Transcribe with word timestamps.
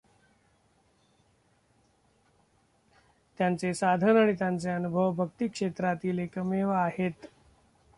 त्यांचे 3.39 3.73
साधना 3.73 4.21
आणि 4.21 4.33
त्यांचे 4.33 4.69
अनुभव 4.69 5.11
भक्ती 5.15 5.47
क्षेत्रातील 5.47 6.19
एकमेव 6.19 6.69
आहेत. 6.71 7.27